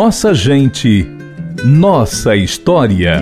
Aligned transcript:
Nossa 0.00 0.32
gente, 0.32 1.04
nossa 1.64 2.36
história. 2.36 3.20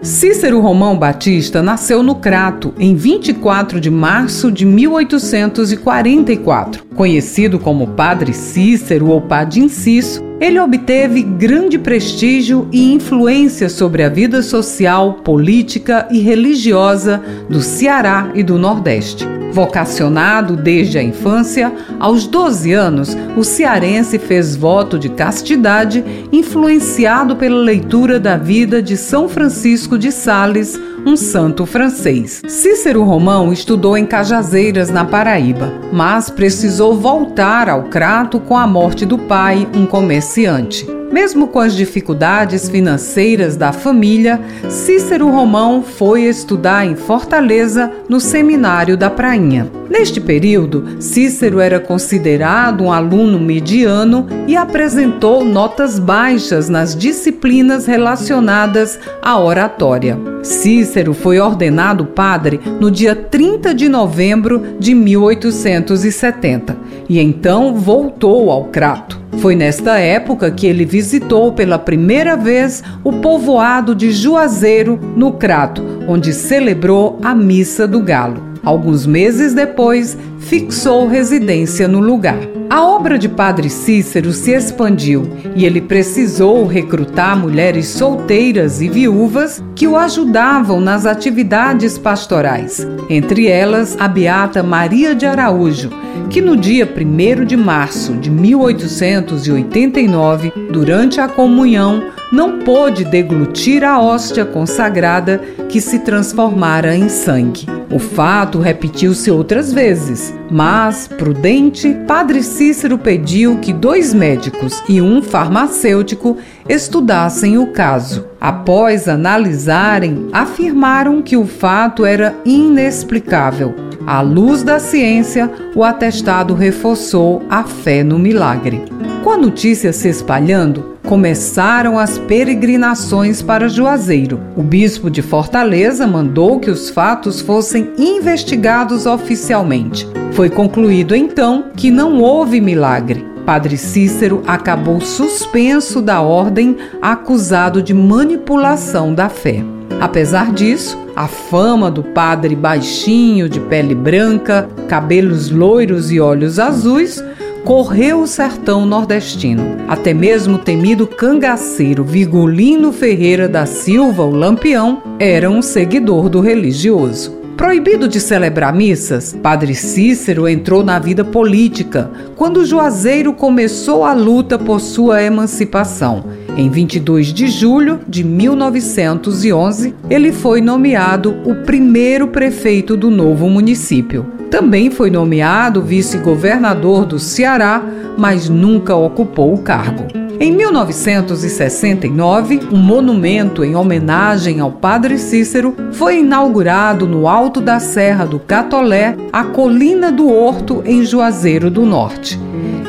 Cícero 0.00 0.60
Romão 0.60 0.96
Batista 0.96 1.64
nasceu 1.64 2.04
no 2.04 2.14
Crato 2.14 2.72
em 2.78 2.94
24 2.94 3.80
de 3.80 3.90
março 3.90 4.52
de 4.52 4.64
1844. 4.64 6.85
Conhecido 6.96 7.58
como 7.58 7.88
Padre 7.88 8.32
Cícero 8.32 9.08
ou 9.08 9.20
Padre 9.20 9.60
Inciso, 9.60 10.24
ele 10.40 10.58
obteve 10.58 11.22
grande 11.22 11.78
prestígio 11.78 12.66
e 12.72 12.92
influência 12.92 13.68
sobre 13.68 14.02
a 14.02 14.08
vida 14.08 14.42
social, 14.42 15.14
política 15.22 16.08
e 16.10 16.20
religiosa 16.20 17.22
do 17.50 17.60
Ceará 17.60 18.30
e 18.34 18.42
do 18.42 18.58
Nordeste. 18.58 19.26
Vocacionado 19.52 20.56
desde 20.56 20.98
a 20.98 21.02
infância, 21.02 21.70
aos 22.00 22.26
12 22.26 22.72
anos, 22.72 23.16
o 23.36 23.44
cearense 23.44 24.18
fez 24.18 24.56
voto 24.56 24.98
de 24.98 25.10
castidade, 25.10 26.02
influenciado 26.32 27.36
pela 27.36 27.58
leitura 27.58 28.18
da 28.18 28.38
vida 28.38 28.82
de 28.82 28.96
São 28.96 29.28
Francisco 29.28 29.98
de 29.98 30.10
Sales, 30.10 30.78
um 31.06 31.16
santo 31.16 31.64
francês. 31.64 32.42
Cícero 32.48 33.04
Romão 33.04 33.52
estudou 33.52 33.96
em 33.96 34.04
Cajazeiras, 34.04 34.90
na 34.90 35.04
Paraíba, 35.04 35.72
mas 35.92 36.28
precisou 36.28 36.98
voltar 36.98 37.68
ao 37.68 37.84
Crato 37.84 38.40
com 38.40 38.56
a 38.56 38.66
morte 38.66 39.06
do 39.06 39.16
pai, 39.16 39.68
um 39.72 39.86
comerciante. 39.86 40.95
Mesmo 41.10 41.48
com 41.48 41.60
as 41.60 41.74
dificuldades 41.74 42.68
financeiras 42.68 43.56
da 43.56 43.72
família, 43.72 44.40
Cícero 44.68 45.30
Romão 45.30 45.82
foi 45.82 46.22
estudar 46.22 46.84
em 46.84 46.96
Fortaleza, 46.96 47.92
no 48.08 48.20
Seminário 48.20 48.96
da 48.96 49.08
Prainha. 49.08 49.70
Neste 49.88 50.20
período, 50.20 51.00
Cícero 51.00 51.60
era 51.60 51.78
considerado 51.78 52.84
um 52.84 52.92
aluno 52.92 53.38
mediano 53.38 54.26
e 54.46 54.56
apresentou 54.56 55.44
notas 55.44 55.98
baixas 55.98 56.68
nas 56.68 56.94
disciplinas 56.94 57.86
relacionadas 57.86 58.98
à 59.22 59.38
oratória. 59.38 60.18
Cícero 60.42 61.14
foi 61.14 61.38
ordenado 61.38 62.04
padre 62.06 62.60
no 62.80 62.90
dia 62.90 63.14
30 63.14 63.74
de 63.74 63.88
novembro 63.88 64.76
de 64.78 64.94
1870 64.94 66.85
e 67.08 67.20
então 67.20 67.74
voltou 67.74 68.50
ao 68.50 68.64
Crato. 68.64 69.20
Foi 69.38 69.54
nesta 69.54 69.98
época 69.98 70.50
que 70.50 70.66
ele 70.66 70.84
visitou 70.84 71.52
pela 71.52 71.78
primeira 71.78 72.36
vez 72.36 72.82
o 73.04 73.12
povoado 73.14 73.94
de 73.94 74.10
Juazeiro, 74.10 74.98
no 75.16 75.32
Crato, 75.32 75.82
onde 76.08 76.32
celebrou 76.32 77.18
a 77.22 77.34
Missa 77.34 77.86
do 77.86 78.00
Galo. 78.00 78.42
Alguns 78.64 79.06
meses 79.06 79.54
depois, 79.54 80.16
fixou 80.38 81.06
residência 81.06 81.86
no 81.86 82.00
lugar. 82.00 82.38
A 82.76 82.84
obra 82.84 83.18
de 83.18 83.26
Padre 83.26 83.70
Cícero 83.70 84.34
se 84.34 84.50
expandiu 84.50 85.26
e 85.54 85.64
ele 85.64 85.80
precisou 85.80 86.66
recrutar 86.66 87.34
mulheres 87.34 87.88
solteiras 87.88 88.82
e 88.82 88.88
viúvas 88.90 89.64
que 89.74 89.88
o 89.88 89.96
ajudavam 89.96 90.78
nas 90.78 91.06
atividades 91.06 91.96
pastorais. 91.96 92.86
Entre 93.08 93.46
elas, 93.46 93.96
a 93.98 94.06
beata 94.06 94.62
Maria 94.62 95.14
de 95.14 95.24
Araújo, 95.24 95.88
que 96.28 96.42
no 96.42 96.54
dia 96.54 96.86
1 96.86 97.46
de 97.46 97.56
março 97.56 98.12
de 98.12 98.30
1889, 98.30 100.52
durante 100.70 101.18
a 101.18 101.28
comunhão, 101.28 102.02
não 102.32 102.58
pôde 102.60 103.04
deglutir 103.04 103.84
a 103.84 104.00
hóstia 104.00 104.44
consagrada 104.44 105.40
que 105.68 105.80
se 105.80 106.00
transformara 106.00 106.96
em 106.96 107.08
sangue. 107.08 107.66
O 107.90 107.98
fato 107.98 108.58
repetiu-se 108.58 109.30
outras 109.30 109.72
vezes, 109.72 110.34
mas, 110.50 111.06
prudente, 111.06 111.96
Padre 112.06 112.42
Cícero 112.42 112.98
pediu 112.98 113.58
que 113.58 113.72
dois 113.72 114.12
médicos 114.12 114.82
e 114.88 115.00
um 115.00 115.22
farmacêutico 115.22 116.36
estudassem 116.68 117.58
o 117.58 117.68
caso. 117.68 118.26
Após 118.40 119.08
analisarem, 119.08 120.28
afirmaram 120.32 121.22
que 121.22 121.36
o 121.36 121.46
fato 121.46 122.04
era 122.04 122.34
inexplicável. 122.44 123.74
À 124.06 124.20
luz 124.20 124.62
da 124.62 124.78
ciência, 124.78 125.50
o 125.74 125.82
atestado 125.82 126.54
reforçou 126.54 127.42
a 127.48 127.64
fé 127.64 128.02
no 128.02 128.18
milagre. 128.18 128.82
Com 129.26 129.32
a 129.32 129.36
notícia 129.36 129.92
se 129.92 130.08
espalhando, 130.08 130.98
começaram 131.02 131.98
as 131.98 132.16
peregrinações 132.16 133.42
para 133.42 133.68
Juazeiro. 133.68 134.40
O 134.56 134.62
bispo 134.62 135.10
de 135.10 135.20
Fortaleza 135.20 136.06
mandou 136.06 136.60
que 136.60 136.70
os 136.70 136.90
fatos 136.90 137.40
fossem 137.40 137.90
investigados 137.98 139.04
oficialmente. 139.04 140.06
Foi 140.30 140.48
concluído 140.48 141.12
então 141.12 141.64
que 141.76 141.90
não 141.90 142.20
houve 142.20 142.60
milagre. 142.60 143.26
Padre 143.44 143.76
Cícero 143.76 144.44
acabou 144.46 145.00
suspenso 145.00 146.00
da 146.00 146.20
ordem, 146.20 146.76
acusado 147.02 147.82
de 147.82 147.92
manipulação 147.92 149.12
da 149.12 149.28
fé. 149.28 149.60
Apesar 150.00 150.52
disso, 150.52 150.96
a 151.16 151.26
fama 151.26 151.90
do 151.90 152.04
padre 152.04 152.54
baixinho, 152.54 153.48
de 153.48 153.58
pele 153.58 153.94
branca, 153.94 154.68
cabelos 154.86 155.50
loiros 155.50 156.12
e 156.12 156.20
olhos 156.20 156.60
azuis 156.60 157.20
correu 157.66 158.20
o 158.20 158.28
sertão 158.28 158.86
nordestino. 158.86 159.76
Até 159.88 160.14
mesmo 160.14 160.54
o 160.54 160.58
temido 160.58 161.04
cangaceiro 161.04 162.04
Vigolino 162.04 162.92
Ferreira 162.92 163.48
da 163.48 163.66
Silva, 163.66 164.22
o 164.22 164.30
Lampião, 164.30 165.02
era 165.18 165.50
um 165.50 165.60
seguidor 165.60 166.28
do 166.28 166.40
religioso. 166.40 167.36
Proibido 167.56 168.06
de 168.06 168.20
celebrar 168.20 168.72
missas, 168.72 169.36
Padre 169.42 169.74
Cícero 169.74 170.46
entrou 170.46 170.84
na 170.84 171.00
vida 171.00 171.24
política 171.24 172.08
quando 172.36 172.64
Juazeiro 172.64 173.32
começou 173.32 174.04
a 174.04 174.12
luta 174.12 174.56
por 174.56 174.80
sua 174.80 175.20
emancipação. 175.20 176.24
Em 176.56 176.70
22 176.70 177.32
de 177.32 177.48
julho 177.48 177.98
de 178.06 178.22
1911, 178.22 179.92
ele 180.08 180.30
foi 180.30 180.60
nomeado 180.60 181.34
o 181.44 181.64
primeiro 181.64 182.28
prefeito 182.28 182.96
do 182.96 183.10
novo 183.10 183.50
município. 183.50 184.35
Também 184.50 184.90
foi 184.90 185.10
nomeado 185.10 185.82
vice-governador 185.82 187.04
do 187.04 187.18
Ceará, 187.18 187.82
mas 188.16 188.48
nunca 188.48 188.94
ocupou 188.94 189.52
o 189.52 189.58
cargo. 189.58 190.06
Em 190.38 190.52
1969, 190.52 192.60
um 192.70 192.76
monumento 192.76 193.64
em 193.64 193.74
homenagem 193.74 194.60
ao 194.60 194.70
Padre 194.70 195.16
Cícero 195.18 195.74
foi 195.92 196.18
inaugurado 196.18 197.06
no 197.06 197.26
alto 197.26 197.58
da 197.60 197.80
Serra 197.80 198.26
do 198.26 198.38
Catolé, 198.38 199.16
a 199.32 199.44
Colina 199.44 200.12
do 200.12 200.28
Horto, 200.28 200.82
em 200.84 201.06
Juazeiro 201.06 201.70
do 201.70 201.86
Norte. 201.86 202.38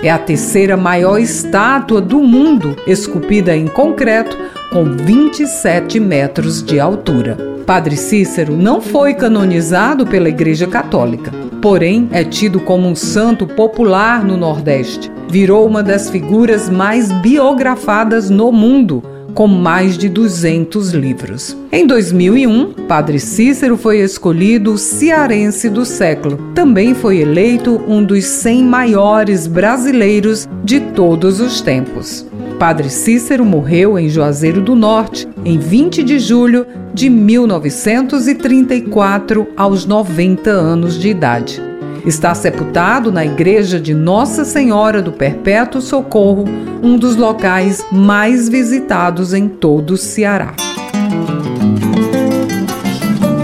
É 0.03 0.11
a 0.11 0.19
terceira 0.19 0.75
maior 0.75 1.19
estátua 1.19 2.01
do 2.01 2.19
mundo 2.19 2.75
esculpida 2.85 3.55
em 3.55 3.67
concreto, 3.67 4.37
com 4.69 4.83
27 4.83 6.01
metros 6.01 6.61
de 6.61 6.77
altura. 6.79 7.37
Padre 7.65 7.95
Cícero 7.95 8.57
não 8.57 8.81
foi 8.81 9.13
canonizado 9.13 10.05
pela 10.05 10.27
Igreja 10.29 10.67
Católica 10.67 11.46
porém 11.67 12.07
é 12.13 12.23
tido 12.23 12.61
como 12.61 12.87
um 12.87 12.95
santo 12.95 13.45
popular 13.45 14.23
no 14.23 14.37
Nordeste. 14.37 15.11
Virou 15.29 15.67
uma 15.67 15.83
das 15.83 16.09
figuras 16.09 16.69
mais 16.69 17.11
biografadas 17.11 18.29
no 18.29 18.53
mundo, 18.53 19.03
com 19.33 19.47
mais 19.49 19.97
de 19.97 20.07
200 20.07 20.91
livros. 20.91 21.57
Em 21.69 21.85
2001, 21.85 22.71
Padre 22.87 23.19
Cícero 23.19 23.75
foi 23.75 23.99
escolhido 23.99 24.71
o 24.71 24.77
cearense 24.77 25.69
do 25.69 25.83
século. 25.83 26.37
Também 26.55 26.95
foi 26.95 27.17
eleito 27.17 27.83
um 27.85 28.01
dos 28.01 28.23
100 28.23 28.63
maiores 28.63 29.45
brasileiros 29.45 30.47
de 30.63 30.79
todos 30.79 31.41
os 31.41 31.59
tempos. 31.59 32.25
Padre 32.59 32.89
Cícero 32.89 33.45
morreu 33.45 33.97
em 33.99 34.09
Juazeiro 34.09 34.61
do 34.61 34.75
Norte 34.75 35.29
em 35.45 35.59
20 35.59 36.03
de 36.03 36.17
julho 36.17 36.65
de 36.91 37.07
1934, 37.07 39.47
aos 39.55 39.85
90 39.85 40.49
anos 40.49 40.99
de 40.99 41.09
idade. 41.09 41.61
Está 42.03 42.33
sepultado 42.33 43.11
na 43.11 43.23
igreja 43.23 43.79
de 43.79 43.93
Nossa 43.93 44.43
Senhora 44.43 45.03
do 45.03 45.11
Perpétuo 45.11 45.81
Socorro, 45.81 46.45
um 46.81 46.97
dos 46.97 47.15
locais 47.15 47.85
mais 47.91 48.49
visitados 48.49 49.35
em 49.35 49.47
todo 49.47 49.91
o 49.91 49.97
Ceará. 49.97 50.55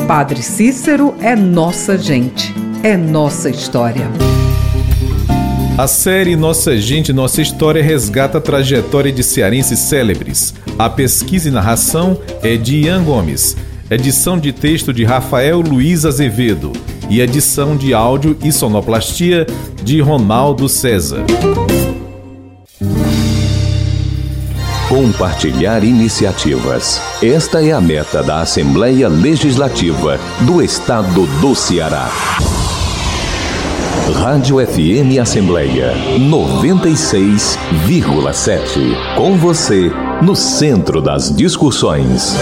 Padre 0.08 0.42
Cícero 0.42 1.14
é 1.22 1.36
nossa 1.36 2.00
gente, 2.00 2.52
é 2.82 2.98
nossa 2.98 3.48
história. 3.50 4.08
A 5.76 5.88
série 5.88 6.36
Nossa 6.36 6.78
Gente, 6.78 7.12
Nossa 7.12 7.42
História 7.42 7.82
resgata 7.82 8.38
a 8.38 8.42
trajetória 8.42 9.12
de 9.12 9.24
cearenses 9.24 9.80
célebres. 9.80 10.54
A 10.78 10.88
pesquisa 10.88 11.50
e 11.50 11.52
narração 11.52 12.20
é 12.44 12.56
de 12.56 12.82
Ian 12.82 13.04
Gomes. 13.04 13.58
Edição 13.90 14.38
de 14.38 14.54
texto 14.54 14.94
de 14.94 15.04
Rafael 15.04 15.62
Luiz 15.62 16.06
Azevedo. 16.06 16.72
E 17.10 17.22
edição 17.22 17.76
de 17.76 17.92
áudio 17.92 18.38
e 18.44 18.52
sonoplastia 18.52 19.48
de 19.84 20.00
Ronaldo 20.00 20.70
César. 20.70 21.24
Compartilhar 24.88 25.84
iniciativas. 25.84 27.02
Esta 27.20 27.66
é 27.66 27.72
a 27.72 27.82
meta 27.82 28.22
da 28.22 28.42
Assembleia 28.42 29.08
Legislativa 29.08 30.20
do 30.46 30.62
Estado 30.62 31.26
do 31.42 31.56
Ceará. 31.56 32.12
Rádio 34.12 34.58
FM 34.58 35.18
Assembleia 35.22 35.94
96,7. 36.18 39.16
Com 39.16 39.38
você, 39.38 39.90
no 40.22 40.36
centro 40.36 41.02
das 41.02 41.34
discussões. 41.34 42.36